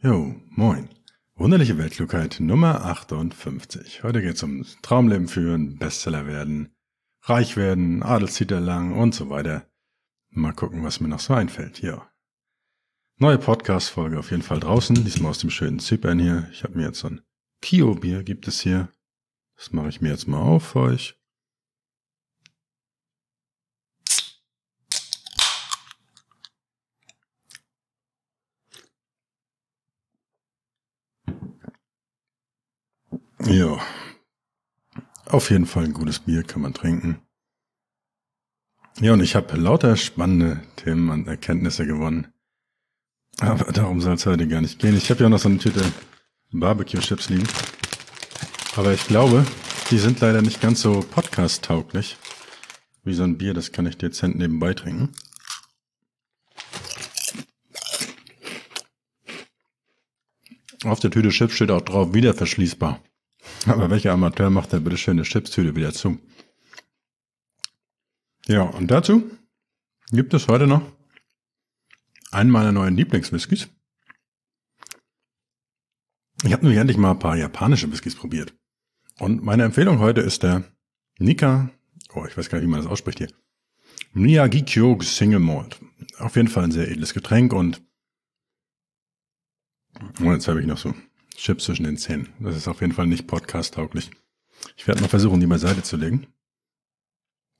[0.00, 0.88] Jo, moin.
[1.34, 4.04] Wunderliche Weltklugheit Nummer 58.
[4.04, 6.72] Heute geht's um Traumleben führen, Bestseller werden,
[7.22, 9.66] reich werden, Adelstitel erlangen und so weiter.
[10.30, 11.82] Mal gucken, was mir noch so einfällt.
[11.82, 12.08] Ja.
[13.16, 16.48] Neue Podcast-Folge auf jeden Fall draußen, diesmal aus dem schönen Zypern hier.
[16.52, 17.22] Ich habe mir jetzt so ein
[17.60, 18.92] Kio-Bier gibt es hier.
[19.56, 21.17] Das mache ich mir jetzt mal auf für euch.
[33.44, 33.78] Ja.
[35.26, 37.20] Auf jeden Fall ein gutes Bier kann man trinken.
[39.00, 42.32] Ja, und ich habe lauter spannende Themen und Erkenntnisse gewonnen.
[43.40, 44.96] Aber darum soll es heute gar nicht gehen.
[44.96, 45.84] Ich habe ja noch so eine Tüte
[46.50, 47.46] Barbecue-Chips liegen.
[48.74, 49.46] Aber ich glaube,
[49.90, 52.16] die sind leider nicht ganz so podcast-tauglich.
[53.04, 55.12] Wie so ein Bier, das kann ich dezent nebenbei trinken.
[60.84, 63.00] Auf der Tüte Chips steht auch drauf, wieder verschließbar.
[63.66, 66.18] Aber welcher Amateur macht da bitte schön eine Chipstüte wieder zu?
[68.46, 69.30] Ja, und dazu
[70.10, 70.82] gibt es heute noch
[72.30, 73.68] einen meiner neuen Lieblingswhiskys.
[76.44, 78.54] Ich habe nämlich endlich mal ein paar japanische Whiskys probiert.
[79.18, 80.64] Und meine Empfehlung heute ist der
[81.18, 81.70] Nika,
[82.14, 83.28] oh, ich weiß gar nicht, wie man das ausspricht hier.
[84.12, 85.80] Miyagi-Kyo Single Malt.
[86.18, 87.82] Auf jeden Fall ein sehr edles Getränk und
[90.22, 90.94] oh, jetzt habe ich noch so
[91.38, 92.28] Chips zwischen den Zähnen.
[92.40, 94.10] Das ist auf jeden Fall nicht podcast-tauglich.
[94.76, 96.26] Ich werde mal versuchen, die beiseite zu legen.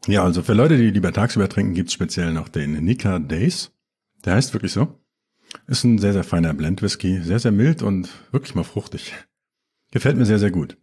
[0.06, 3.70] Ja, also für Leute, die lieber tagsüber trinken, gibt's speziell noch den Nika Days.
[4.24, 4.98] Der heißt wirklich so.
[5.66, 7.22] Ist ein sehr, sehr feiner Blend-Whisky.
[7.22, 9.14] Sehr, sehr mild und wirklich mal fruchtig.
[9.92, 10.76] Gefällt mir sehr, sehr gut.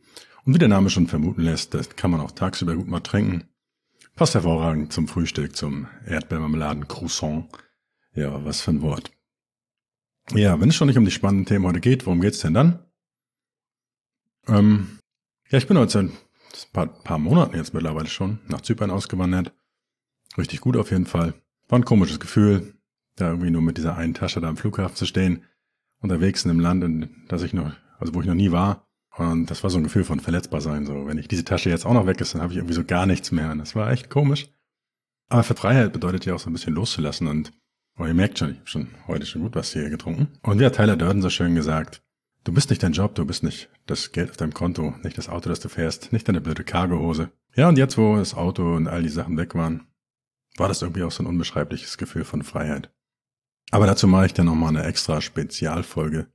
[0.46, 3.44] Und wie der Name schon vermuten lässt, das kann man auch tagsüber gut mal trinken.
[4.16, 7.48] Passt hervorragend zum Frühstück, zum Erdbeermarmeladen-Croissant.
[8.14, 9.12] Ja, was für ein Wort.
[10.34, 12.85] Ja, wenn es schon nicht um die spannenden Themen heute geht, worum geht's denn dann?
[14.48, 15.00] Ähm,
[15.50, 16.18] ja, ich bin heute seit ein
[16.74, 19.54] paar, paar Monaten jetzt mittlerweile schon nach Zypern ausgewandert.
[20.38, 21.34] Richtig gut auf jeden Fall.
[21.68, 22.76] War ein komisches Gefühl,
[23.16, 25.44] da irgendwie nur mit dieser einen Tasche da am Flughafen zu stehen,
[26.02, 28.88] unterwegs in einem Land, in das ich noch, also wo ich noch nie war.
[29.18, 30.86] Und das war so ein Gefühl von verletzbar sein.
[30.86, 32.84] So, wenn ich diese Tasche jetzt auch noch weg ist, dann habe ich irgendwie so
[32.84, 33.52] gar nichts mehr.
[33.52, 34.50] Und das war echt komisch.
[35.30, 37.28] Aber für Freiheit bedeutet ja auch so ein bisschen loszulassen.
[37.28, 37.52] Und
[37.98, 40.28] oh, ihr merkt schon, ich habe schon heute schon gut was hier getrunken.
[40.44, 42.04] Und wie hat Tyler Durden so schön gesagt,
[42.46, 45.30] Du bist nicht dein Job, du bist nicht das Geld auf deinem Konto, nicht das
[45.30, 47.32] Auto, das du fährst, nicht deine blöde Cargohose.
[47.56, 49.88] Ja, und jetzt, wo das Auto und all die Sachen weg waren,
[50.56, 52.94] war das irgendwie auch so ein unbeschreibliches Gefühl von Freiheit.
[53.72, 56.28] Aber dazu mache ich dann nochmal eine extra Spezialfolge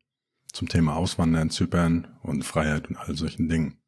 [0.52, 3.78] zum Thema Auswandern, Zypern und Freiheit und all solchen Dingen.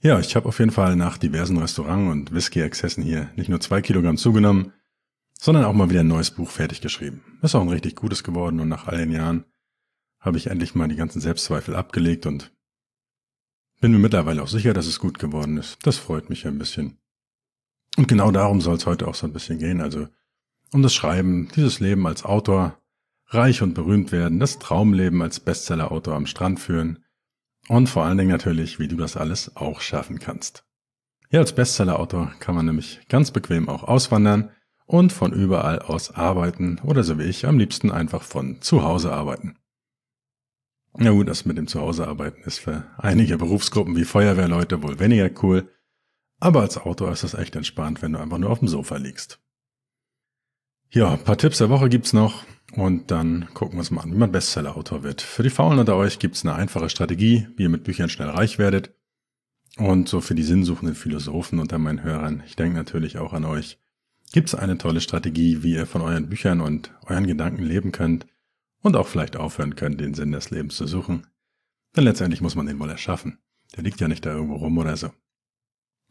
[0.00, 3.82] Ja, ich habe auf jeden Fall nach diversen Restaurant- und Whisky-Exzessen hier nicht nur zwei
[3.82, 4.72] Kilogramm zugenommen,
[5.38, 7.38] sondern auch mal wieder ein neues Buch fertig geschrieben.
[7.40, 9.44] Ist auch ein richtig gutes geworden und nach all den Jahren
[10.26, 12.52] habe ich endlich mal die ganzen Selbstzweifel abgelegt und
[13.80, 15.78] bin mir mittlerweile auch sicher, dass es gut geworden ist.
[15.84, 16.98] Das freut mich ein bisschen.
[17.96, 19.80] Und genau darum soll es heute auch so ein bisschen gehen.
[19.80, 20.08] Also
[20.72, 22.76] um das Schreiben, dieses Leben als Autor,
[23.28, 27.04] reich und berühmt werden, das Traumleben als Bestseller-Autor am Strand führen
[27.68, 30.64] und vor allen Dingen natürlich, wie du das alles auch schaffen kannst.
[31.30, 34.50] Ja, als Bestseller-Autor kann man nämlich ganz bequem auch auswandern
[34.86, 39.12] und von überall aus arbeiten oder so wie ich am liebsten einfach von zu Hause
[39.12, 39.56] arbeiten.
[40.98, 45.68] Na gut, das mit dem Zuhausearbeiten ist für einige Berufsgruppen wie Feuerwehrleute wohl weniger cool,
[46.40, 49.38] aber als Autor ist das echt entspannt, wenn du einfach nur auf dem Sofa liegst.
[50.90, 54.16] Ja, paar Tipps der Woche gibt's noch und dann gucken wir uns mal an, wie
[54.18, 55.20] man Bestseller-Autor wird.
[55.20, 58.58] Für die Faulen unter euch gibt's eine einfache Strategie, wie ihr mit Büchern schnell reich
[58.58, 58.94] werdet.
[59.76, 63.78] Und so für die sinnsuchenden Philosophen unter meinen Hörern, ich denke natürlich auch an euch,
[64.32, 68.26] gibt's eine tolle Strategie, wie ihr von euren Büchern und euren Gedanken leben könnt
[68.86, 71.26] und auch vielleicht aufhören können, den Sinn des Lebens zu suchen.
[71.96, 73.38] Denn letztendlich muss man den wohl erschaffen.
[73.76, 75.10] Der liegt ja nicht da irgendwo rum oder so.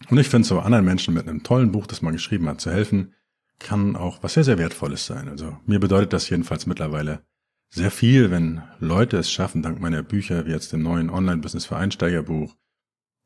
[0.09, 2.71] Und ich finde, so anderen Menschen mit einem tollen Buch, das man geschrieben hat, zu
[2.71, 3.13] helfen,
[3.59, 5.29] kann auch was sehr, sehr Wertvolles sein.
[5.29, 7.25] Also mir bedeutet das jedenfalls mittlerweile
[7.69, 11.77] sehr viel, wenn Leute es schaffen, dank meiner Bücher, wie jetzt dem neuen Online-Business für
[11.77, 12.55] Einsteigerbuch,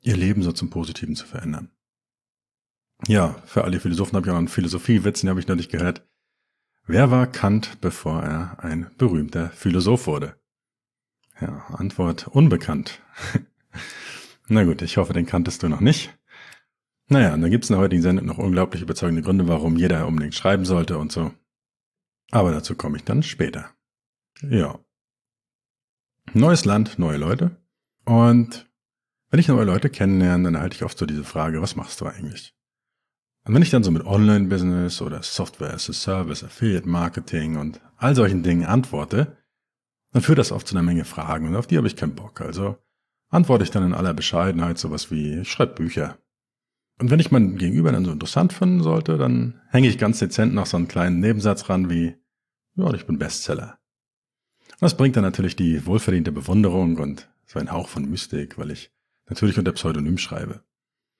[0.02, 1.72] ihr Leben so zum Positiven zu verändern.
[3.08, 5.72] Ja, für alle Philosophen habe ich auch noch einen Philosophiewitz, den habe ich noch nicht
[5.72, 6.08] gehört.
[6.92, 10.42] Wer war Kant, bevor er ein berühmter Philosoph wurde?
[11.40, 13.00] Ja, Antwort unbekannt.
[14.48, 16.18] Na gut, ich hoffe, den kanntest du noch nicht.
[17.08, 20.08] Naja, und dann gibt es in der heutigen Sendung noch unglaublich überzeugende Gründe, warum jeder
[20.08, 21.32] unbedingt schreiben sollte und so.
[22.32, 23.70] Aber dazu komme ich dann später.
[24.42, 24.80] Ja.
[26.34, 27.56] Neues Land, neue Leute.
[28.04, 28.68] Und
[29.30, 32.08] wenn ich neue Leute kennenlerne, dann erhalte ich oft so diese Frage, was machst du
[32.08, 32.56] eigentlich?
[33.46, 37.80] Und wenn ich dann so mit Online-Business oder Software as a Service, Affiliate Marketing und
[37.98, 39.38] all solchen Dingen antworte,
[40.12, 42.42] dann führt das oft zu einer Menge Fragen und auf die habe ich keinen Bock.
[42.42, 42.78] Also
[43.30, 46.18] antworte ich dann in aller Bescheidenheit sowas wie, ich schreibe Bücher.
[47.00, 50.54] Und wenn ich mein Gegenüber dann so interessant finden sollte, dann hänge ich ganz dezent
[50.54, 52.16] noch so einen kleinen Nebensatz ran wie,
[52.76, 53.80] ja, ich bin Bestseller.
[54.74, 58.72] Und das bringt dann natürlich die wohlverdiente Bewunderung und so ein Hauch von Mystik, weil
[58.72, 58.92] ich
[59.28, 60.64] natürlich unter Pseudonym schreibe.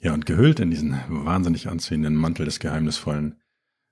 [0.02, 3.42] Ja, und gehüllt in diesen wahnsinnig anziehenden Mantel des Geheimnisvollen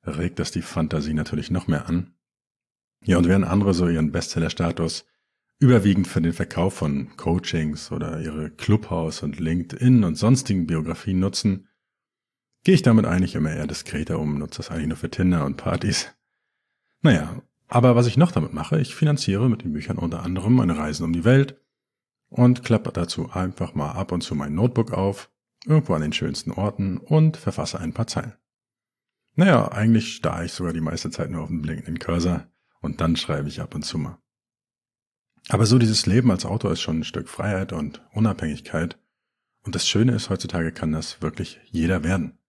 [0.06, 2.16] regt das die Fantasie natürlich noch mehr an.
[3.04, 5.06] Ja, und während andere so ihren Bestseller-Status
[5.60, 11.68] überwiegend für den Verkauf von Coachings oder ihre Clubhouse und LinkedIn und sonstigen Biografien nutzen,
[12.64, 15.58] gehe ich damit eigentlich immer eher diskreter um, nutze das eigentlich nur für Tinder und
[15.58, 16.14] Partys.
[17.02, 20.78] Naja, aber was ich noch damit mache, ich finanziere mit den Büchern unter anderem meine
[20.78, 21.60] Reisen um die Welt
[22.30, 25.30] und klappe dazu einfach mal ab und zu mein Notebook auf,
[25.68, 28.34] irgendwo an den schönsten Orten und verfasse ein paar Zeilen.
[29.36, 32.48] Naja, eigentlich starre ich sogar die meiste Zeit nur auf den blinkenden Cursor
[32.82, 34.18] und dann schreibe ich ab und zu mal.
[35.50, 38.98] Aber so dieses Leben als Autor ist schon ein Stück Freiheit und Unabhängigkeit.
[39.64, 42.40] Und das Schöne ist, heutzutage kann das wirklich jeder werden.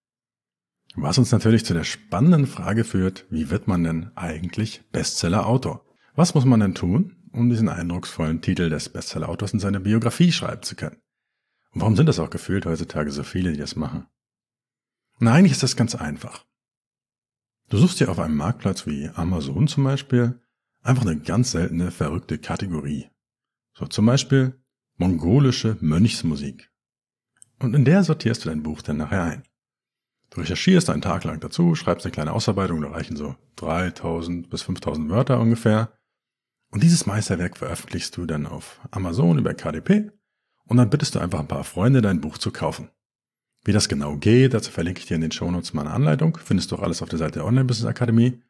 [0.95, 5.85] Was uns natürlich zu der spannenden Frage führt, wie wird man denn eigentlich Bestseller-Autor?
[6.15, 10.63] Was muss man denn tun, um diesen eindrucksvollen Titel des Bestseller-Autors in seiner Biografie schreiben
[10.63, 10.97] zu können?
[11.75, 14.07] Und warum sind das auch gefühlt heutzutage so viele, die das machen?
[15.19, 16.45] Na, eigentlich ist das ganz einfach.
[17.69, 20.41] Du suchst dir auf einem Marktplatz wie Amazon zum Beispiel
[20.83, 23.11] einfach eine ganz seltene, verrückte Kategorie.
[23.75, 24.63] So zum Beispiel
[24.97, 26.71] mongolische Mönchsmusik.
[27.59, 29.43] Und in der sortierst du dein Buch dann nachher ein.
[30.31, 34.63] Du recherchierst einen Tag lang dazu, schreibst eine kleine Ausarbeitung, da reichen so 3000 bis
[34.63, 35.93] 5000 Wörter ungefähr.
[36.71, 40.11] Und dieses Meisterwerk veröffentlichst du dann auf Amazon über KDP
[40.69, 42.91] und dann bittest du einfach ein paar Freunde, dein Buch zu kaufen.
[43.65, 46.71] Wie das genau geht, dazu verlinke ich dir in den Shownotes mal eine Anleitung, findest
[46.71, 48.41] du auch alles auf der Seite der Online Business Akademie.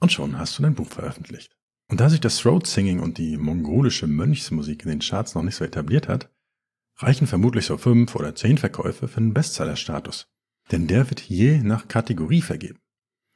[0.00, 1.56] Und schon hast du dein Buch veröffentlicht.
[1.90, 5.56] Und da sich das Throat Singing und die mongolische Mönchsmusik in den Charts noch nicht
[5.56, 6.30] so etabliert hat,
[6.96, 10.28] reichen vermutlich so fünf oder zehn Verkäufe für einen Bestseller-Status.
[10.72, 12.78] Denn der wird je nach Kategorie vergeben.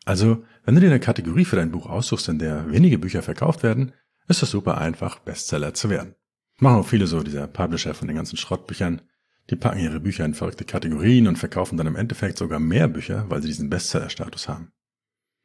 [0.05, 3.63] Also, wenn du dir eine Kategorie für dein Buch aussuchst, in der wenige Bücher verkauft
[3.63, 3.93] werden,
[4.27, 6.15] ist es super einfach, Bestseller zu werden.
[6.61, 9.03] Machen auch viele so, dieser Publisher von den ganzen Schrottbüchern.
[9.51, 13.25] Die packen ihre Bücher in verrückte Kategorien und verkaufen dann im Endeffekt sogar mehr Bücher,
[13.31, 14.73] weil sie diesen Bestseller-Status haben.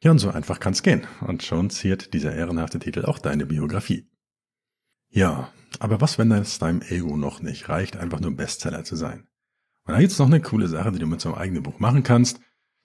[0.02, 1.06] Ja, und so einfach kann's gehen.
[1.20, 4.10] Und schon ziert dieser ehrenhafte Titel auch deine Biografie.
[5.08, 9.26] Ja, aber was, wenn das deinem Ego noch nicht reicht, einfach nur Bestseller zu sein?
[9.86, 12.02] Und da gibt's noch eine coole Sache, die du mit so einem eigenen Buch machen
[12.02, 12.40] kannst.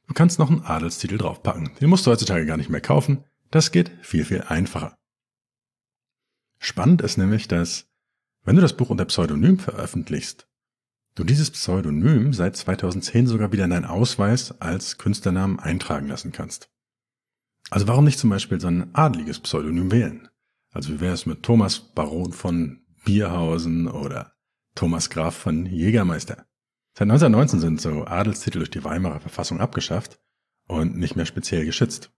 [0.07, 1.71] Du kannst noch einen Adelstitel draufpacken.
[1.81, 3.25] Den musst du heutzutage gar nicht mehr kaufen.
[3.51, 4.97] Das geht viel, viel einfacher.
[6.59, 7.88] Spannend ist nämlich, dass,
[8.43, 10.47] wenn du das Buch unter Pseudonym veröffentlichst,
[11.15, 16.69] du dieses Pseudonym seit 2010 sogar wieder in deinen Ausweis als Künstlernamen eintragen lassen kannst.
[17.69, 20.29] Also warum nicht zum Beispiel so ein adliges Pseudonym wählen?
[20.71, 24.33] Also wie wäre es mit Thomas Baron von Bierhausen oder
[24.75, 26.45] Thomas Graf von Jägermeister?
[26.93, 30.19] Seit 1919 sind so Adelstitel durch die Weimarer Verfassung abgeschafft
[30.67, 32.11] und nicht mehr speziell geschützt.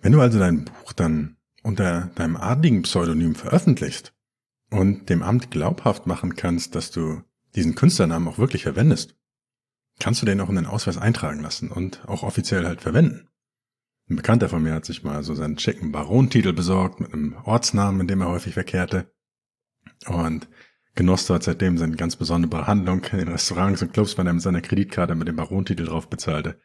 [0.00, 4.14] Wenn du also dein Buch dann unter deinem adligen Pseudonym veröffentlichst
[4.70, 7.22] und dem Amt glaubhaft machen kannst, dass du
[7.54, 9.16] diesen Künstlernamen auch wirklich verwendest,
[9.98, 13.28] kannst du den auch in den Ausweis eintragen lassen und auch offiziell halt verwenden.
[14.10, 18.00] Ein Bekannter von mir hat sich mal so seinen schicken Barontitel besorgt mit einem Ortsnamen,
[18.02, 19.12] in dem er häufig verkehrte.
[20.06, 20.48] Und
[20.94, 24.62] genoss dort seitdem seine ganz besondere Behandlung in Restaurants und Clubs, wenn er mit seiner
[24.62, 26.58] Kreditkarte mit dem Barontitel drauf bezahlte.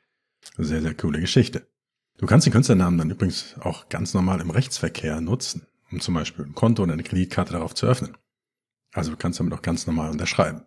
[0.58, 1.68] Sehr, sehr coole Geschichte.
[2.18, 6.46] Du kannst den Künstlernamen dann übrigens auch ganz normal im Rechtsverkehr nutzen, um zum Beispiel
[6.46, 8.18] ein Konto oder eine Kreditkarte darauf zu öffnen.
[8.94, 10.64] Also du kannst damit auch ganz normal unterschreiben.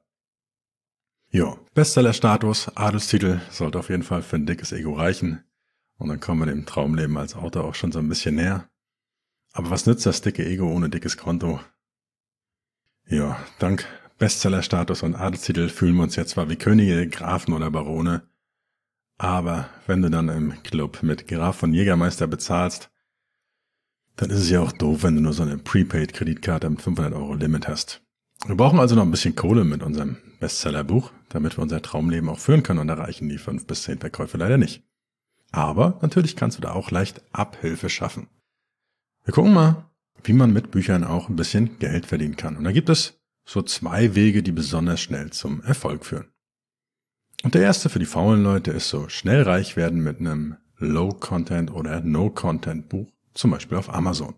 [1.31, 5.45] Jo, Bestseller-Status, Adelstitel sollte auf jeden Fall für ein dickes Ego reichen.
[5.99, 8.69] Und dann kommen wir dem Traumleben als Autor auch schon so ein bisschen näher.
[9.53, 11.61] Aber was nützt das dicke Ego ohne dickes Konto?
[13.07, 13.87] Ja, dank
[14.19, 18.29] Bestsellerstatus und Adelstitel fühlen wir uns jetzt zwar wie Könige, Grafen oder Barone,
[19.19, 22.91] aber wenn du dann im Club mit Graf von Jägermeister bezahlst,
[24.17, 27.35] dann ist es ja auch doof, wenn du nur so eine Prepaid-Kreditkarte mit 500 Euro
[27.35, 28.03] Limit hast.
[28.47, 32.39] Wir brauchen also noch ein bisschen Kohle mit unserem Bestsellerbuch, damit wir unser Traumleben auch
[32.39, 34.83] führen können und erreichen die 5 bis 10 Verkäufe leider nicht.
[35.53, 38.29] Aber natürlich kannst du da auch leicht Abhilfe schaffen.
[39.25, 39.91] Wir gucken mal,
[40.25, 42.57] wie man mit Büchern auch ein bisschen Geld verdienen kann.
[42.57, 46.27] Und da gibt es so zwei Wege, die besonders schnell zum Erfolg führen.
[47.43, 51.71] Und der erste für die faulen Leute ist so schnell reich werden mit einem Low-Content
[51.71, 54.35] oder No-Content-Buch, zum Beispiel auf Amazon.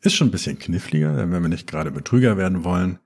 [0.00, 2.98] Ist schon ein bisschen kniffliger, denn wenn wir nicht gerade Betrüger werden wollen,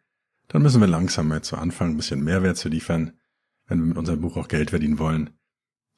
[0.49, 3.13] dann müssen wir langsam mal zu Anfang ein bisschen Mehrwert zu liefern,
[3.67, 5.31] wenn wir mit unserem Buch auch Geld verdienen wollen.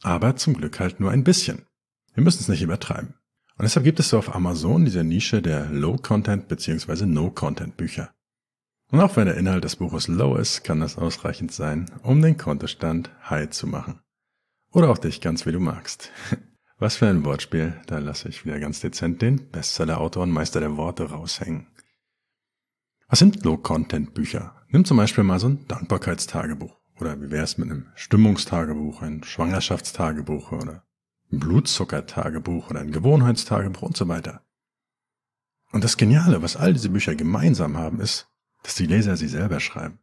[0.02, 1.66] Aber zum Glück halt nur ein bisschen.
[2.14, 3.14] Wir müssen es nicht übertreiben.
[3.56, 7.06] Und deshalb gibt es so auf Amazon diese Nische der Low-Content bzw.
[7.06, 8.12] No-Content-Bücher.
[8.90, 12.36] Und auch wenn der Inhalt des Buches low ist, kann das ausreichend sein, um den
[12.36, 14.00] Kontostand high zu machen.
[14.72, 16.10] Oder auch dich ganz wie du magst.
[16.80, 20.78] Was für ein Wortspiel, da lasse ich wieder ganz dezent den Bestseller-Autor und Meister der
[20.78, 21.66] Worte raushängen.
[23.06, 24.64] Was sind Low-Content-Bücher?
[24.68, 26.74] Nimm zum Beispiel mal so ein Dankbarkeitstagebuch.
[26.98, 30.86] Oder wie wäre es mit einem Stimmungstagebuch, ein Schwangerschaftstagebuch oder
[31.30, 34.42] ein Blutzuckertagebuch oder ein Gewohnheitstagebuch und so weiter.
[35.72, 38.30] Und das Geniale, was all diese Bücher gemeinsam haben, ist,
[38.62, 39.98] dass die Leser sie selber schreiben.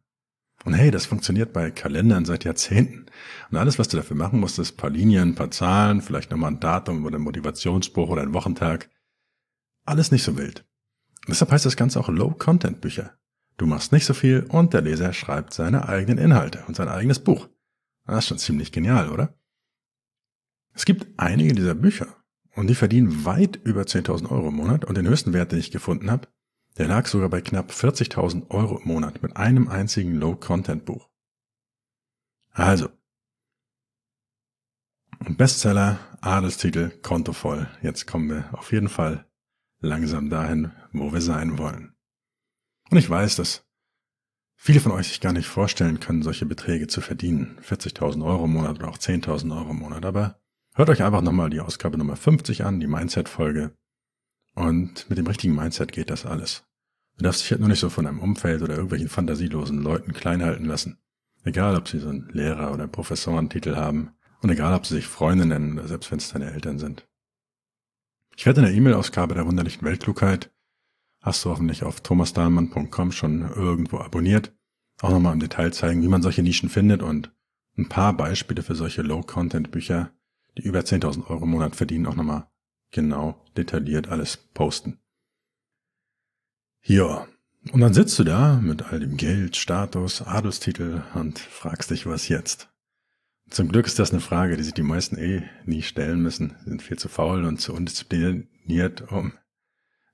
[0.64, 3.06] Und hey, das funktioniert bei Kalendern seit Jahrzehnten.
[3.50, 6.30] Und alles, was du dafür machen musst, ist ein paar Linien, ein paar Zahlen, vielleicht
[6.30, 8.90] nochmal ein Datum oder ein Motivationsbuch oder ein Wochentag.
[9.84, 10.64] Alles nicht so wild.
[11.20, 13.16] Und deshalb heißt das Ganze auch Low-Content-Bücher.
[13.56, 17.18] Du machst nicht so viel und der Leser schreibt seine eigenen Inhalte und sein eigenes
[17.18, 17.48] Buch.
[18.06, 19.34] Das ist schon ziemlich genial, oder?
[20.74, 22.06] Es gibt einige dieser Bücher
[22.54, 25.70] und die verdienen weit über 10.000 Euro im Monat und den höchsten Wert, den ich
[25.70, 26.28] gefunden habe,
[26.78, 31.08] der lag sogar bei knapp 40.000 Euro im Monat mit einem einzigen Low-Content-Buch.
[32.52, 32.88] Also,
[35.20, 37.68] Bestseller, Adelstitel, Konto voll.
[37.82, 39.26] Jetzt kommen wir auf jeden Fall
[39.80, 41.94] langsam dahin, wo wir sein wollen.
[42.90, 43.66] Und ich weiß, dass
[44.56, 47.58] viele von euch sich gar nicht vorstellen können, solche Beträge zu verdienen.
[47.62, 50.06] 40.000 Euro im Monat oder auch 10.000 Euro im Monat.
[50.06, 50.40] Aber
[50.78, 53.76] Hört euch einfach nochmal die Ausgabe Nummer 50 an, die Mindset-Folge.
[54.54, 56.67] Und mit dem richtigen Mindset geht das alles.
[57.18, 60.42] Du darfst dich halt nur nicht so von deinem Umfeld oder irgendwelchen fantasielosen Leuten klein
[60.42, 60.98] halten lassen.
[61.44, 64.12] Egal, ob sie so einen Lehrer- oder Professorentitel haben.
[64.40, 67.08] Und egal, ob sie sich Freunde nennen oder selbst wenn es deine Eltern sind.
[68.36, 70.52] Ich werde in der E-Mail-Ausgabe der wunderlichen Weltklugheit,
[71.20, 74.56] hast du hoffentlich auf thomasdahlmann.com schon irgendwo abonniert,
[75.00, 77.32] auch nochmal im Detail zeigen, wie man solche Nischen findet und
[77.76, 80.12] ein paar Beispiele für solche Low-Content-Bücher,
[80.56, 82.46] die über 10.000 Euro im Monat verdienen, auch nochmal
[82.92, 85.00] genau detailliert alles posten.
[86.88, 87.28] Ja,
[87.70, 92.28] und dann sitzt du da mit all dem Geld, Status, Adelstitel und fragst dich, was
[92.28, 92.70] jetzt?
[93.50, 96.56] Zum Glück ist das eine Frage, die sich die meisten eh nie stellen müssen.
[96.64, 99.34] Sind viel zu faul und zu undiszipliniert, um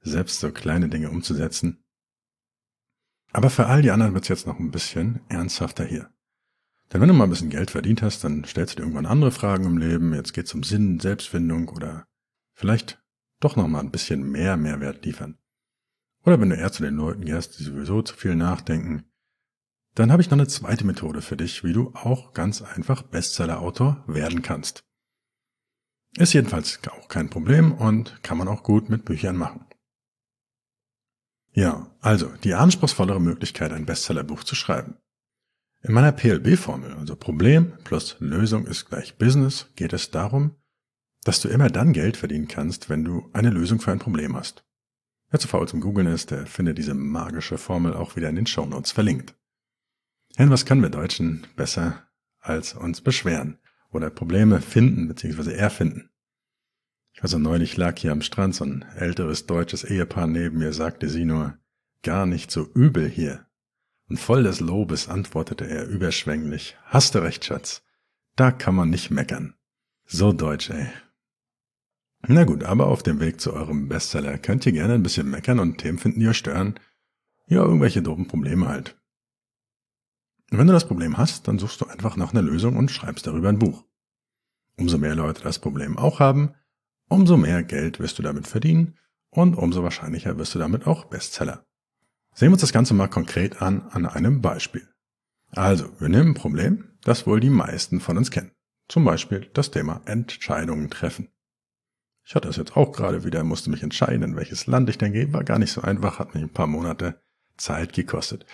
[0.00, 1.85] selbst so kleine Dinge umzusetzen.
[3.33, 6.11] Aber für all die anderen wird es jetzt noch ein bisschen ernsthafter hier.
[6.93, 9.31] Denn wenn du mal ein bisschen Geld verdient hast, dann stellst du dir irgendwann andere
[9.31, 10.12] Fragen im Leben.
[10.12, 12.09] Jetzt geht es um Sinn, Selbstfindung oder
[12.52, 13.00] vielleicht
[13.38, 15.38] doch noch mal ein bisschen mehr Mehrwert liefern.
[16.25, 19.04] Oder wenn du eher zu den Leuten gehst, die sowieso zu viel nachdenken,
[19.95, 24.02] dann habe ich noch eine zweite Methode für dich, wie du auch ganz einfach Bestseller-Autor
[24.07, 24.85] werden kannst.
[26.16, 29.66] Ist jedenfalls auch kein Problem und kann man auch gut mit Büchern machen.
[31.52, 34.97] Ja, also die anspruchsvollere Möglichkeit, ein Bestsellerbuch zu schreiben.
[35.83, 40.57] In meiner PLB-Formel, also Problem plus Lösung ist gleich Business, geht es darum,
[41.23, 44.64] dass du immer dann Geld verdienen kannst, wenn du eine Lösung für ein Problem hast.
[45.34, 48.46] Wer zu faul zum Googeln ist, der findet diese magische Formel auch wieder in den
[48.46, 49.34] Shownotes verlinkt.
[50.38, 52.06] Denn was können wir Deutschen besser
[52.38, 53.58] als uns beschweren
[53.90, 55.52] oder Probleme finden bzw.
[55.54, 56.08] erfinden?
[57.20, 61.24] Weiß, neulich lag hier am Strand so ein älteres deutsches Ehepaar neben mir, sagte sie
[61.24, 61.58] nur,
[62.04, 63.44] gar nicht so übel hier.
[64.08, 66.76] Und voll des Lobes antwortete er überschwänglich.
[66.84, 67.82] Hast du recht, Schatz.
[68.36, 69.54] Da kann man nicht meckern.
[70.06, 70.86] So deutsch, ey.
[72.26, 75.59] Na gut, aber auf dem Weg zu eurem Bestseller könnt ihr gerne ein bisschen meckern
[75.59, 76.81] und Themen finden, die euch stören.
[77.47, 78.99] Ja, irgendwelche doofen Probleme halt.
[80.50, 83.49] Wenn du das Problem hast, dann suchst du einfach nach einer Lösung und schreibst darüber
[83.49, 83.85] ein Buch.
[84.78, 86.54] Umso mehr Leute das Problem auch haben,
[87.09, 88.99] umso mehr Geld wirst du damit verdienen
[89.31, 91.66] und umso wahrscheinlicher wirst du damit auch Bestseller.
[92.35, 94.88] Sehen wir uns das Ganze mal konkret an an einem Beispiel.
[95.50, 98.52] Also, wir nehmen ein Problem, das wohl die meisten von uns kennen.
[98.88, 101.28] Zum Beispiel das Thema Entscheidungen treffen.
[102.25, 105.12] Ich hatte das jetzt auch gerade wieder, musste mich entscheiden, in welches Land ich denn
[105.12, 105.33] gehe.
[105.33, 107.21] War gar nicht so einfach, hat mich ein paar Monate
[107.57, 108.47] Zeit gekostet.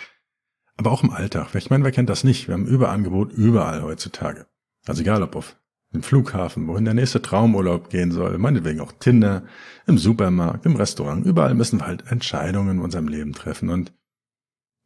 [0.76, 1.54] Aber auch im Alltag.
[1.54, 2.48] Ich meine, wer kennt das nicht?
[2.48, 4.46] Wir haben Überangebot überall heutzutage.
[4.86, 5.56] Also egal ob auf
[5.92, 9.42] im Flughafen, wohin der nächste Traumurlaub gehen soll, meinetwegen auch Tinder,
[9.86, 13.92] im Supermarkt, im Restaurant, überall müssen wir halt Entscheidungen in unserem Leben treffen und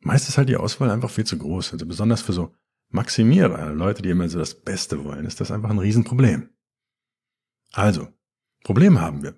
[0.01, 1.75] meist ist halt die Auswahl einfach viel zu groß.
[1.75, 2.55] Also besonders für so
[2.91, 6.49] Maximierer, Leute, die immer so das Beste wollen, ist das einfach ein Riesenproblem.
[7.73, 8.09] Also,
[8.65, 9.35] Problem haben wir.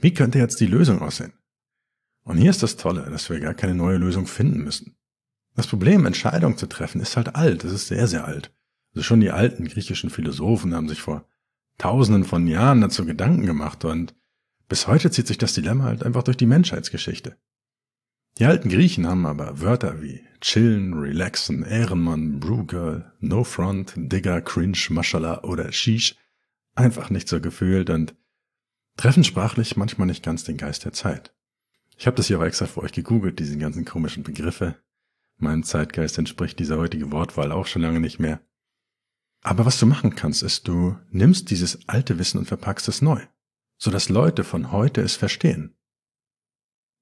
[0.00, 1.32] Wie könnte jetzt die Lösung aussehen?
[2.24, 4.96] Und hier ist das Tolle, dass wir gar keine neue Lösung finden müssen.
[5.54, 8.52] Das Problem, Entscheidungen zu treffen, ist halt alt, es ist sehr, sehr alt.
[8.94, 11.24] Also schon die alten griechischen Philosophen haben sich vor
[11.78, 14.14] tausenden von Jahren dazu Gedanken gemacht und
[14.68, 17.36] bis heute zieht sich das Dilemma halt einfach durch die Menschheitsgeschichte.
[18.38, 24.78] Die alten Griechen haben aber Wörter wie chillen, relaxen, Ehrenmann, Brewgirl, No Front, Digger, Cringe,
[24.90, 26.16] Mashallah oder Sheesh
[26.78, 28.14] einfach nicht so gefühlt und
[28.96, 31.34] treffen sprachlich manchmal nicht ganz den Geist der Zeit.
[31.96, 34.76] Ich habe das hier aber extra für euch gegoogelt, diese ganzen komischen Begriffe.
[35.36, 38.40] Meinem Zeitgeist entspricht diese heutige Wortwahl auch schon lange nicht mehr.
[39.40, 43.24] Aber was du machen kannst, ist, du nimmst dieses alte Wissen und verpackst es neu,
[43.76, 45.76] sodass Leute von heute es verstehen.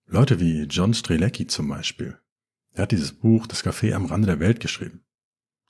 [0.07, 2.19] Leute wie John Strelecki zum Beispiel.
[2.73, 5.05] Er hat dieses Buch Das Café am Rande der Welt geschrieben.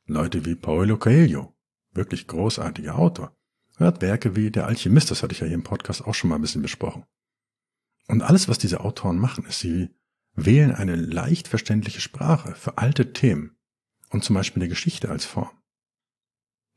[0.07, 1.57] Leute wie Paulo Coelho,
[1.93, 3.36] wirklich großartiger Autor.
[3.79, 6.37] Hat Werke wie Der Alchemist, das hatte ich ja hier im Podcast auch schon mal
[6.37, 7.05] ein bisschen besprochen.
[8.09, 9.91] Und alles, was diese Autoren machen, ist, sie
[10.35, 13.57] wählen eine leicht verständliche Sprache für alte Themen
[14.11, 15.51] und zum Beispiel eine Geschichte als Form.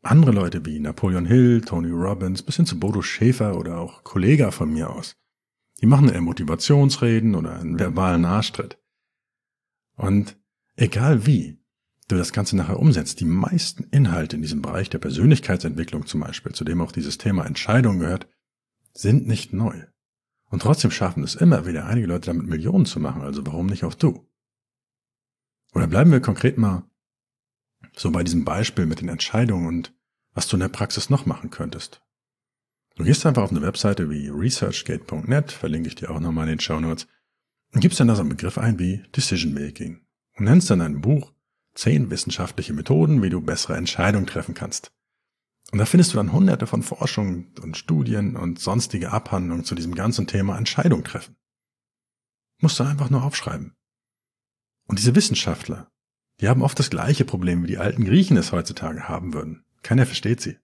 [0.01, 4.51] Andere Leute wie Napoleon Hill, Tony Robbins, bis hin zu Bodo Schäfer oder auch Kollega
[4.51, 5.15] von mir aus,
[5.81, 8.77] die machen eher Motivationsreden oder einen verbalen Arschtritt.
[9.95, 10.37] Und
[10.75, 11.58] egal wie
[12.09, 16.51] du das Ganze nachher umsetzt, die meisten Inhalte in diesem Bereich der Persönlichkeitsentwicklung zum Beispiel,
[16.51, 18.27] zu dem auch dieses Thema Entscheidung gehört,
[18.93, 19.83] sind nicht neu.
[20.49, 23.83] Und trotzdem schaffen es immer wieder einige Leute damit Millionen zu machen, also warum nicht
[23.83, 24.27] auch du?
[25.73, 26.89] Oder bleiben wir konkret mal
[27.95, 29.95] so bei diesem Beispiel mit den Entscheidungen und
[30.33, 32.01] was du in der Praxis noch machen könntest.
[32.95, 36.59] Du gehst einfach auf eine Webseite wie researchgate.net, verlinke ich dir auch nochmal in den
[36.59, 37.07] Show Notes,
[37.71, 40.01] und gibst dann da so einen Begriff ein wie Decision Making
[40.37, 41.31] und nennst dann ein Buch
[41.75, 44.91] zehn wissenschaftliche Methoden, wie du bessere Entscheidungen treffen kannst.
[45.71, 49.93] Und da findest du dann hunderte von Forschungen und Studien und sonstige Abhandlungen zu diesem
[49.93, 51.35] ganzen Thema Entscheidung treffen.
[52.59, 53.75] Musst du einfach nur aufschreiben.
[54.87, 55.91] Und diese Wissenschaftler,
[56.41, 59.63] die haben oft das gleiche Problem, wie die alten Griechen es heutzutage haben würden.
[59.83, 60.57] Keiner versteht sie.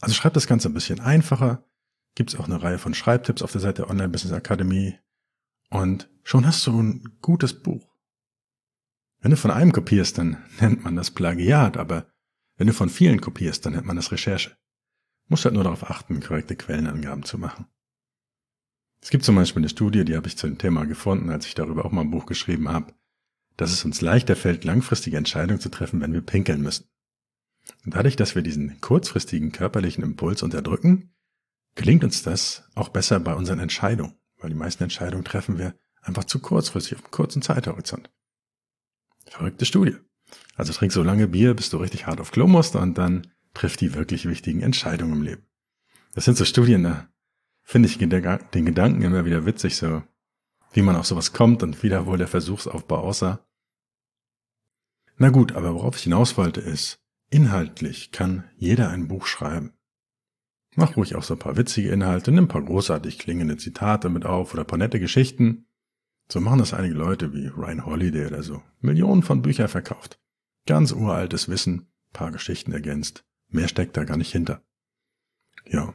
[0.00, 1.64] Also schreib das Ganze ein bisschen einfacher.
[2.16, 4.98] Gibt es auch eine Reihe von Schreibtipps auf der Seite Online Business Academy.
[5.70, 7.86] Und schon hast du ein gutes Buch.
[9.20, 12.06] Wenn du von einem kopierst, dann nennt man das Plagiat, aber
[12.56, 14.56] wenn du von vielen kopierst, dann nennt man das Recherche.
[15.28, 17.66] Musst halt nur darauf achten, korrekte Quellenangaben zu machen.
[19.02, 21.54] Es gibt zum Beispiel eine Studie, die habe ich zu dem Thema gefunden, als ich
[21.54, 22.94] darüber auch mal ein Buch geschrieben habe,
[23.56, 26.86] dass es uns leichter fällt, langfristige Entscheidungen zu treffen, wenn wir pinkeln müssen.
[27.84, 31.14] Und dadurch, dass wir diesen kurzfristigen körperlichen Impuls unterdrücken,
[31.74, 36.24] gelingt uns das auch besser bei unseren Entscheidungen, weil die meisten Entscheidungen treffen wir einfach
[36.24, 38.10] zu kurzfristig auf einem kurzen Zeithorizont.
[39.26, 39.96] Verrückte Studie.
[40.56, 43.76] Also trink so lange Bier, bis du richtig hart auf Klo musst und dann triff
[43.76, 45.46] die wirklich wichtigen Entscheidungen im Leben.
[46.14, 47.08] Das sind so Studien, da
[47.62, 50.02] finde ich den Gedanken immer wieder witzig, so
[50.72, 53.46] wie man auf sowas kommt und wie da wohl der Versuchsaufbau aussah.
[55.16, 59.72] Na gut, aber worauf ich hinaus wollte ist, inhaltlich kann jeder ein Buch schreiben.
[60.76, 64.24] Mach ruhig auch so ein paar witzige Inhalte, nimm ein paar großartig klingende Zitate mit
[64.24, 65.66] auf oder ein paar nette Geschichten.
[66.30, 68.62] So machen das einige Leute wie Ryan Holiday oder so.
[68.80, 70.20] Millionen von Büchern verkauft.
[70.64, 73.24] Ganz uraltes Wissen, paar Geschichten ergänzt.
[73.48, 74.62] Mehr steckt da gar nicht hinter.
[75.66, 75.92] Ja.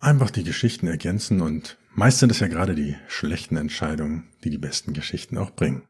[0.00, 4.58] Einfach die Geschichten ergänzen und meist sind es ja gerade die schlechten Entscheidungen, die die
[4.58, 5.86] besten Geschichten auch bringen.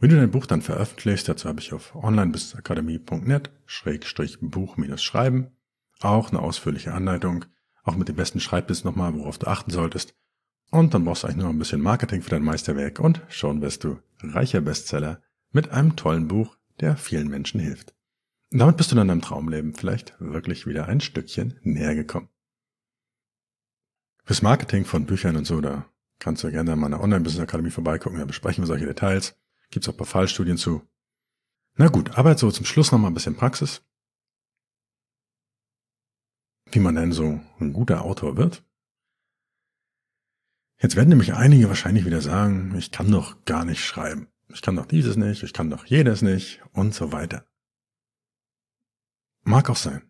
[0.00, 5.52] Wenn du dein Buch dann veröffentlichst, dazu habe ich auf onlinebusinessakademie.net schrägstrich Buch-Schreiben
[6.00, 7.44] auch eine ausführliche Anleitung,
[7.84, 10.16] auch mit dem besten Schreibbiss nochmal, worauf du achten solltest.
[10.74, 13.84] Und dann brauchst du eigentlich nur ein bisschen Marketing für dein Meisterwerk und schon wirst
[13.84, 17.94] du reicher Bestseller mit einem tollen Buch, der vielen Menschen hilft.
[18.50, 22.28] Und damit bist du dann deinem Traumleben vielleicht wirklich wieder ein Stückchen näher gekommen.
[24.24, 28.24] Fürs Marketing von Büchern und so, da kannst du gerne an meiner Online-Business-Akademie vorbeigucken, da
[28.24, 29.38] besprechen wir solche Details.
[29.70, 30.82] Gibt's auch ein paar Fallstudien zu.
[31.76, 33.84] Na gut, aber so zum Schluss nochmal ein bisschen Praxis.
[36.72, 38.64] Wie man denn so ein guter Autor wird.
[40.80, 44.76] Jetzt werden nämlich einige wahrscheinlich wieder sagen, ich kann doch gar nicht schreiben ich kann
[44.76, 47.46] doch dieses nicht, ich kann doch jedes nicht und so weiter.
[49.42, 50.02] Mag auch sein.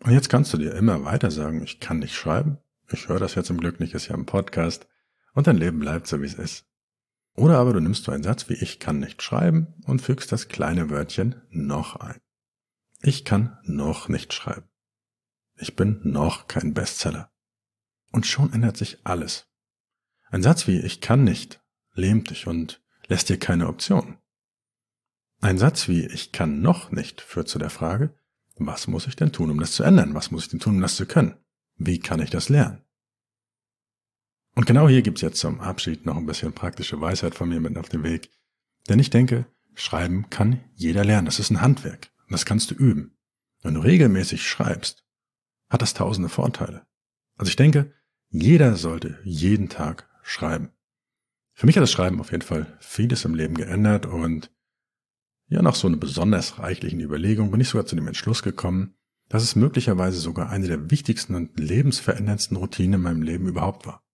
[0.00, 2.58] Und jetzt kannst du dir immer weiter sagen, ich kann nicht schreiben,
[2.90, 4.86] ich höre das ja zum Glück nicht, ist ja ein Podcast
[5.34, 6.66] und dein Leben bleibt so, wie es ist.
[7.34, 10.48] Oder aber du nimmst so einen Satz wie ich kann nicht schreiben und fügst das
[10.48, 12.20] kleine Wörtchen noch ein.
[13.02, 14.68] Ich kann noch nicht schreiben.
[15.58, 17.30] Ich bin noch kein Bestseller.
[18.10, 19.48] Und schon ändert sich alles.
[20.30, 21.60] Ein Satz wie ich kann nicht
[21.94, 24.18] lähmt dich und lässt dir keine Option.
[25.40, 28.14] Ein Satz wie ich kann noch nicht führt zu der Frage,
[28.56, 30.14] was muss ich denn tun, um das zu ändern?
[30.14, 31.36] Was muss ich denn tun, um das zu können?
[31.76, 32.82] Wie kann ich das lernen?
[34.54, 37.76] Und genau hier gibt's jetzt zum Abschied noch ein bisschen praktische Weisheit von mir mit
[37.76, 38.30] auf dem Weg.
[38.88, 41.26] Denn ich denke, schreiben kann jeder lernen.
[41.26, 42.10] Das ist ein Handwerk.
[42.24, 43.18] Und das kannst du üben.
[43.62, 45.04] Wenn du regelmäßig schreibst,
[45.68, 46.86] hat das tausende Vorteile.
[47.36, 47.92] Also ich denke,
[48.30, 50.70] jeder sollte jeden Tag schreiben.
[51.52, 54.52] Für mich hat das Schreiben auf jeden Fall vieles im Leben geändert und
[55.48, 58.96] ja, nach so einer besonders reichlichen Überlegung bin ich sogar zu dem Entschluss gekommen,
[59.28, 64.04] dass es möglicherweise sogar eine der wichtigsten und lebensveränderndsten Routinen in meinem Leben überhaupt war.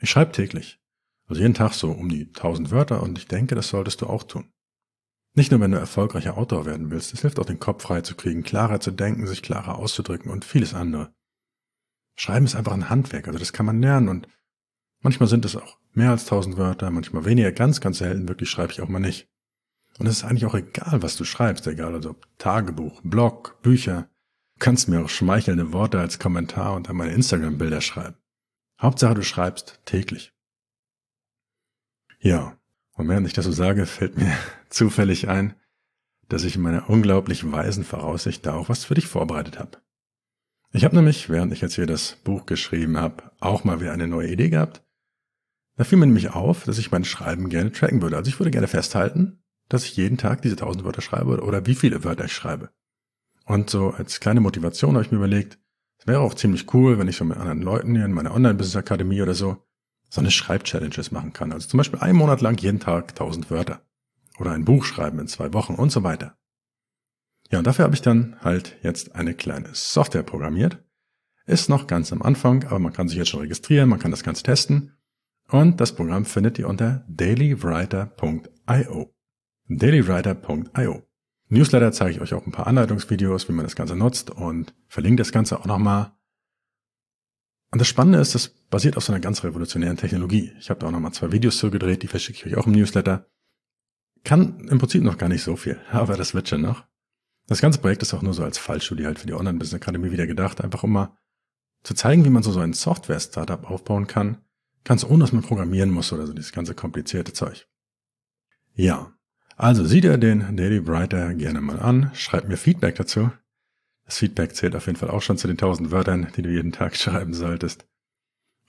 [0.00, 0.80] Ich schreibe täglich,
[1.26, 4.22] also jeden Tag so um die tausend Wörter und ich denke, das solltest du auch
[4.22, 4.52] tun.
[5.34, 8.14] Nicht nur, wenn du erfolgreicher Autor werden willst, es hilft auch, den Kopf frei zu
[8.14, 11.12] kriegen, klarer zu denken, sich klarer auszudrücken und vieles andere.
[12.16, 14.28] Schreiben ist einfach ein Handwerk, also das kann man lernen und
[15.00, 18.72] manchmal sind es auch mehr als tausend Wörter, manchmal weniger, ganz, ganz selten, wirklich schreibe
[18.72, 19.28] ich auch mal nicht.
[19.98, 24.08] Und es ist eigentlich auch egal, was du schreibst, egal also ob Tagebuch, Blog, Bücher.
[24.54, 28.16] Du kannst mir auch schmeichelnde Worte als Kommentar unter meine Instagram-Bilder schreiben.
[28.80, 30.32] Hauptsache du schreibst täglich.
[32.20, 32.56] Ja,
[32.92, 34.32] und während ich das so sage, fällt mir
[34.68, 35.54] zufällig ein,
[36.28, 39.78] dass ich in meiner unglaublich weisen Voraussicht da auch was für dich vorbereitet habe.
[40.72, 44.06] Ich habe nämlich, während ich jetzt hier das Buch geschrieben habe, auch mal wieder eine
[44.06, 44.82] neue Idee gehabt.
[45.78, 48.16] Da fiel mir nämlich auf, dass ich mein Schreiben gerne tracken würde.
[48.16, 51.76] Also ich würde gerne festhalten, dass ich jeden Tag diese tausend Wörter schreibe oder wie
[51.76, 52.70] viele Wörter ich schreibe.
[53.46, 55.58] Und so als kleine Motivation habe ich mir überlegt,
[55.98, 59.22] es wäre auch ziemlich cool, wenn ich so mit anderen Leuten hier in meiner Online-Business-Akademie
[59.22, 59.64] oder so
[60.10, 61.52] so eine Schreibchallenges machen kann.
[61.52, 63.82] Also zum Beispiel einen Monat lang jeden Tag tausend Wörter.
[64.38, 66.36] Oder ein Buch schreiben in zwei Wochen und so weiter.
[67.50, 70.82] Ja, und dafür habe ich dann halt jetzt eine kleine Software programmiert.
[71.46, 74.22] Ist noch ganz am Anfang, aber man kann sich jetzt schon registrieren, man kann das
[74.22, 74.97] Ganze testen.
[75.50, 79.14] Und das Programm findet ihr unter dailywriter.io
[79.68, 81.02] dailywriter.io.
[81.50, 85.22] Newsletter zeige ich euch auch ein paar Anleitungsvideos, wie man das Ganze nutzt und verlinke
[85.22, 86.12] das Ganze auch nochmal.
[87.70, 90.52] Und das Spannende ist, das basiert auf so einer ganz revolutionären Technologie.
[90.58, 93.26] Ich habe da auch nochmal zwei Videos zugedreht, die verschicke ich euch auch im Newsletter.
[94.24, 96.84] Kann im Prinzip noch gar nicht so viel, aber das wird schon noch.
[97.46, 100.26] Das ganze Projekt ist auch nur so als Fallstudie halt für die Online-Business Academy wieder
[100.26, 101.16] gedacht, einfach um mal
[101.82, 104.44] zu zeigen, wie man so, so ein Software-Startup aufbauen kann,
[104.84, 107.66] ganz ohne dass man programmieren muss oder so dieses ganze komplizierte Zeug.
[108.74, 109.12] Ja,
[109.56, 113.30] also sieh dir den Daily Writer gerne mal an, schreib mir Feedback dazu.
[114.04, 116.72] Das Feedback zählt auf jeden Fall auch schon zu den 1000 Wörtern, die du jeden
[116.72, 117.86] Tag schreiben solltest.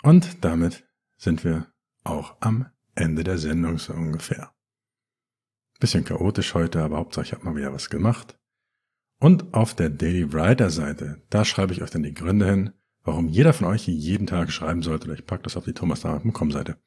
[0.01, 0.83] Und damit
[1.17, 1.67] sind wir
[2.03, 4.51] auch am Ende der Sendung so ungefähr.
[5.79, 8.37] Bisschen chaotisch heute, aber Hauptsache ich habe mal wieder was gemacht.
[9.19, 12.73] Und auf der Daily Writer Seite, da schreibe ich euch dann die Gründe hin,
[13.09, 15.11] warum jeder von euch jeden Tag schreiben sollte.
[15.13, 16.77] Ich packe das auf die thomasdahmer.com Seite.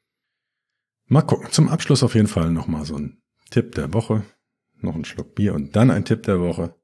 [1.07, 1.51] Mal gucken.
[1.51, 4.23] Zum Abschluss auf jeden Fall nochmal so ein Tipp der Woche.
[4.81, 6.75] Noch ein Schluck Bier und dann ein Tipp der Woche.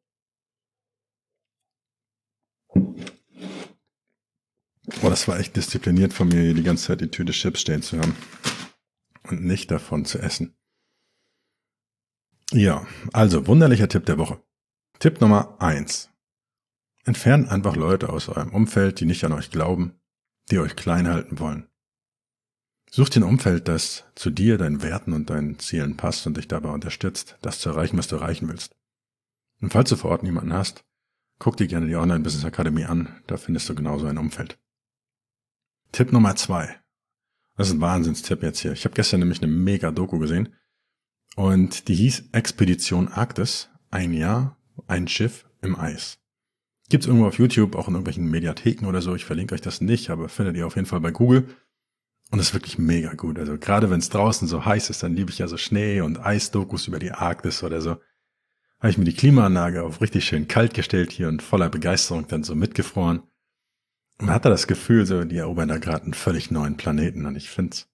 [5.01, 7.81] Oh, das war echt diszipliniert von mir, hier die ganze Zeit die Tüte Chips stehen
[7.81, 8.15] zu haben.
[9.23, 10.55] Und nicht davon zu essen.
[12.51, 14.41] Ja, also wunderlicher Tipp der Woche.
[14.99, 16.09] Tipp Nummer eins:
[17.05, 19.99] Entfernt einfach Leute aus eurem Umfeld, die nicht an euch glauben,
[20.51, 21.67] die euch klein halten wollen.
[22.91, 26.47] Such dir ein Umfeld, das zu dir, deinen Werten und deinen Zielen passt und dich
[26.47, 28.75] dabei unterstützt, das zu erreichen, was du erreichen willst.
[29.61, 30.83] Und falls du vor Ort niemanden hast,
[31.37, 34.57] guck dir gerne die Online Business Academy an, da findest du genauso ein Umfeld.
[35.91, 36.79] Tipp Nummer zwei.
[37.57, 38.71] Das ist ein Wahnsinnstipp jetzt hier.
[38.71, 40.55] Ich habe gestern nämlich eine mega Doku gesehen
[41.35, 44.57] und die hieß Expedition Arktis, ein Jahr,
[44.87, 46.18] ein Schiff im Eis.
[46.89, 49.15] Gibt's irgendwo auf YouTube, auch in irgendwelchen Mediatheken oder so.
[49.15, 51.45] Ich verlinke euch das nicht, aber findet ihr auf jeden Fall bei Google.
[52.31, 53.39] Und ist wirklich mega gut.
[53.39, 56.23] Also gerade wenn es draußen so heiß ist, dann liebe ich ja so Schnee und
[56.23, 57.97] Eisdokus über die Arktis oder so.
[58.79, 62.43] Habe ich mir die Klimaanlage auf richtig schön kalt gestellt hier und voller Begeisterung dann
[62.43, 63.21] so mitgefroren.
[64.19, 67.25] Und man hatte das Gefühl, so, die erobern da gerade einen völlig neuen Planeten.
[67.25, 67.87] Und ich finde es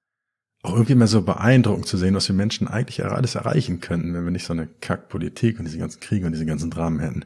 [0.64, 4.26] auch irgendwie mal so beeindruckend zu sehen, was wir Menschen eigentlich alles erreichen könnten, wenn
[4.26, 7.26] wir nicht so eine Kackpolitik und diese ganzen Kriege und diese ganzen Dramen hätten.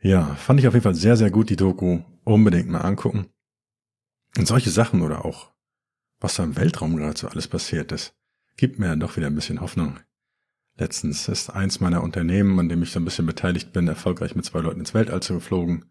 [0.00, 2.00] Ja, fand ich auf jeden Fall sehr, sehr gut, die Doku.
[2.24, 3.26] Unbedingt mal angucken.
[4.36, 5.52] Und solche Sachen oder auch
[6.20, 8.14] was da im Weltraum gerade so alles passiert ist,
[8.56, 10.00] gibt mir doch wieder ein bisschen Hoffnung.
[10.76, 14.44] Letztens ist eins meiner Unternehmen, an dem ich so ein bisschen beteiligt bin, erfolgreich mit
[14.44, 15.86] zwei Leuten ins Weltall zu geflogen.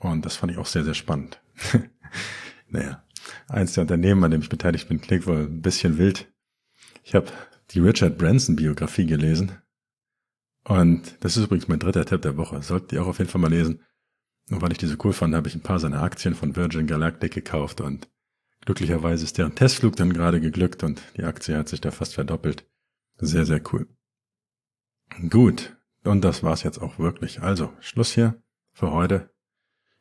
[0.00, 1.40] Und das fand ich auch sehr, sehr spannend.
[2.68, 3.04] naja,
[3.48, 6.30] eins der Unternehmen, an dem ich beteiligt bin, klingt wohl ein bisschen wild.
[7.04, 7.26] Ich habe
[7.70, 9.52] die Richard Branson Biografie gelesen.
[10.68, 12.62] Und das ist übrigens mein dritter Tipp der Woche.
[12.62, 13.80] Solltet ihr auch auf jeden Fall mal lesen.
[14.50, 17.32] Und weil ich diese cool fand, habe ich ein paar seiner Aktien von Virgin Galactic
[17.32, 18.08] gekauft und
[18.68, 22.66] Glücklicherweise ist deren Testflug dann gerade geglückt und die Aktie hat sich da fast verdoppelt.
[23.16, 23.88] Sehr, sehr cool.
[25.30, 25.74] Gut.
[26.04, 27.40] Und das war's jetzt auch wirklich.
[27.40, 29.30] Also, Schluss hier für heute.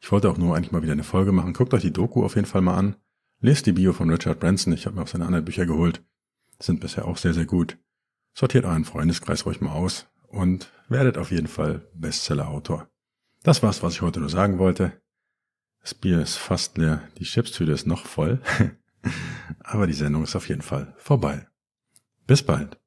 [0.01, 1.53] Ich wollte auch nur eigentlich mal wieder eine Folge machen.
[1.53, 2.97] Guckt euch die Doku auf jeden Fall mal an.
[3.39, 4.73] Lest die Bio von Richard Branson.
[4.73, 6.03] Ich habe mir auch seine anderen Bücher geholt.
[6.60, 7.77] Sind bisher auch sehr, sehr gut.
[8.34, 12.89] Sortiert euren Freundeskreis ruhig mal aus und werdet auf jeden Fall Bestseller-Autor.
[13.43, 15.01] Das war's, was ich heute nur sagen wollte.
[15.81, 18.41] Das Bier ist fast leer, die Chipstüte ist noch voll,
[19.59, 21.47] aber die Sendung ist auf jeden Fall vorbei.
[22.25, 22.77] Bis bald.